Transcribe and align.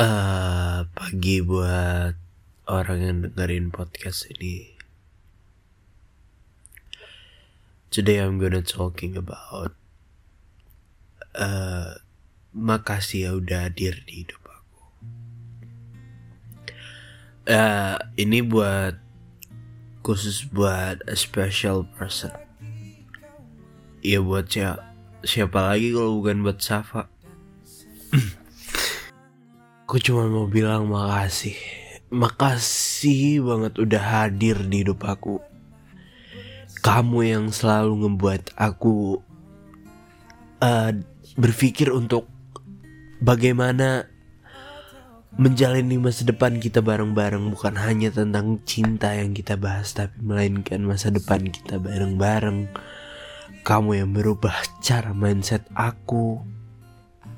uh, 0.00 0.88
pagi 0.96 1.44
buat 1.44 2.16
orang 2.64 2.98
yang 3.04 3.18
dengerin 3.28 3.68
podcast 3.68 4.32
ini. 4.32 4.72
Today 7.92 8.24
I'm 8.24 8.40
gonna 8.40 8.64
talking 8.64 9.18
about 9.20 9.76
uh, 11.36 12.00
makasih 12.56 13.20
ya 13.28 13.30
udah 13.36 13.60
hadir 13.68 14.00
di 14.08 14.24
hidup 14.24 14.40
aku. 14.40 14.82
Uh, 17.50 17.98
ini 18.16 18.40
buat 18.40 18.96
khusus 20.00 20.48
buat 20.48 21.04
a 21.04 21.16
special 21.18 21.84
person. 21.98 22.32
Iya 24.00 24.24
buat 24.24 24.48
siapa, 24.48 24.80
siapa 25.28 25.60
lagi 25.60 25.92
kalau 25.92 26.24
bukan 26.24 26.40
buat 26.40 26.56
Safa. 26.62 27.04
Aku 29.90 29.98
cuma 29.98 30.30
mau 30.30 30.46
bilang 30.46 30.86
makasih. 30.86 31.58
Makasih 32.14 33.42
banget 33.42 33.74
udah 33.74 33.98
hadir 33.98 34.62
di 34.62 34.86
hidup 34.86 35.02
aku. 35.02 35.42
Kamu 36.78 37.26
yang 37.26 37.50
selalu 37.50 38.06
ngebuat 38.06 38.54
aku 38.54 39.18
uh, 40.62 40.94
berpikir 41.34 41.90
untuk 41.90 42.30
bagaimana 43.18 44.06
menjalani 45.34 45.98
masa 45.98 46.22
depan 46.22 46.62
kita 46.62 46.86
bareng-bareng 46.86 47.50
bukan 47.50 47.74
hanya 47.74 48.14
tentang 48.14 48.62
cinta 48.62 49.10
yang 49.18 49.34
kita 49.34 49.58
bahas 49.58 49.90
tapi 49.90 50.22
melainkan 50.22 50.86
masa 50.86 51.10
depan 51.10 51.50
kita 51.50 51.82
bareng-bareng. 51.82 52.70
Kamu 53.66 53.98
yang 53.98 54.14
merubah 54.14 54.54
cara 54.78 55.10
mindset 55.10 55.66
aku 55.74 56.38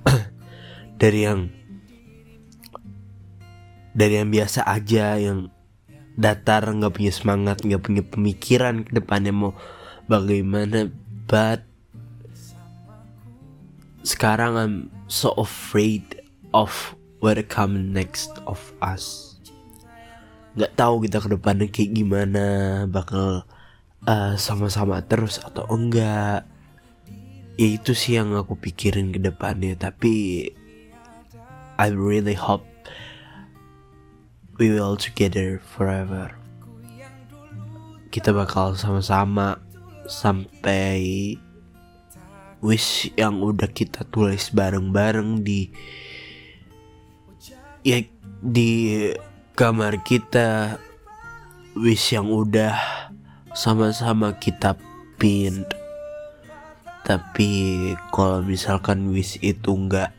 dari 1.00 1.24
yang 1.24 1.61
dari 3.92 4.20
yang 4.20 4.32
biasa 4.32 4.64
aja 4.64 5.20
yang 5.20 5.52
datar 6.16 6.68
nggak 6.68 6.92
punya 6.92 7.12
semangat 7.12 7.64
nggak 7.64 7.82
punya 7.84 8.02
pemikiran 8.04 8.84
ke 8.84 8.90
depannya 8.96 9.32
mau 9.32 9.52
bagaimana. 10.08 10.88
But 11.28 11.64
sekarang 14.04 14.52
I'm 14.58 14.76
so 15.08 15.32
afraid 15.38 16.04
of 16.52 16.72
what 17.22 17.38
come 17.48 17.94
next 17.94 18.32
of 18.44 18.58
us. 18.82 19.36
Nggak 20.52 20.72
tahu 20.76 20.94
kita 21.08 21.24
ke 21.24 21.28
depannya 21.32 21.66
kayak 21.72 21.96
gimana 21.96 22.44
bakal 22.84 23.48
uh, 24.04 24.34
sama-sama 24.36 25.00
terus 25.04 25.40
atau 25.40 25.64
enggak. 25.72 26.44
Ya 27.60 27.68
itu 27.68 27.92
sih 27.92 28.16
yang 28.16 28.32
aku 28.32 28.56
pikirin 28.56 29.12
ke 29.12 29.20
depannya 29.20 29.76
tapi 29.76 30.48
I 31.76 31.88
really 31.92 32.36
hope 32.36 32.71
we 34.60 34.72
will 34.72 34.96
together 34.96 35.60
forever. 35.62 36.32
Kita 38.12 38.32
bakal 38.36 38.76
sama-sama 38.76 39.56
sampai 40.04 41.36
wish 42.62 43.10
yang 43.18 43.42
udah 43.42 43.66
kita 43.66 44.06
tulis 44.06 44.54
bareng-bareng 44.54 45.42
di 45.42 45.66
ya 47.82 47.98
di 48.38 48.70
kamar 49.58 49.98
kita 50.06 50.78
wish 51.74 52.14
yang 52.14 52.30
udah 52.30 52.78
sama-sama 53.50 54.38
kita 54.38 54.78
pin 55.18 55.66
tapi 57.02 57.90
kalau 58.14 58.46
misalkan 58.46 59.10
wish 59.10 59.42
itu 59.42 59.74
nggak 59.74 60.14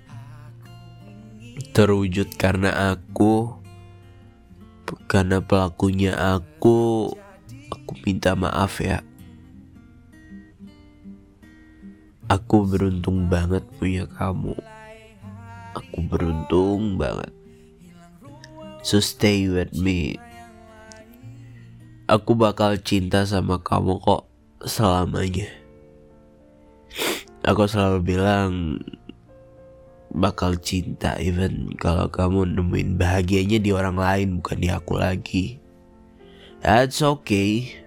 terwujud 1.71 2.27
karena 2.35 2.91
aku 2.91 3.62
karena 5.09 5.43
pelakunya 5.43 6.15
aku 6.15 7.09
aku 7.69 7.91
minta 8.05 8.37
maaf 8.37 8.81
ya. 8.81 9.01
Aku 12.31 12.65
beruntung 12.65 13.27
banget 13.27 13.61
punya 13.77 14.07
kamu. 14.07 14.55
Aku 15.75 15.97
beruntung 16.07 16.95
banget. 16.95 17.29
So 18.81 19.03
stay 19.03 19.47
with 19.47 19.75
me. 19.75 20.17
Aku 22.07 22.35
bakal 22.35 22.79
cinta 22.79 23.23
sama 23.23 23.59
kamu 23.59 23.99
kok 24.01 24.27
selamanya. 24.63 25.47
Aku 27.43 27.67
selalu 27.67 27.99
bilang 28.03 28.79
bakal 30.13 30.53
cinta 30.61 31.17
even 31.17 31.73
kalau 31.81 32.05
kamu 32.07 32.53
nemuin 32.53 33.01
bahagianya 33.01 33.57
di 33.57 33.73
orang 33.73 33.97
lain 33.97 34.39
bukan 34.39 34.57
di 34.61 34.69
aku 34.69 35.01
lagi. 35.01 35.45
That's 36.61 37.01
okay. 37.03 37.81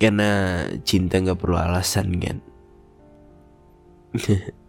Karena 0.00 0.64
cinta 0.86 1.18
nggak 1.18 1.40
perlu 1.40 1.56
alasan 1.58 2.20
kan. 2.20 2.38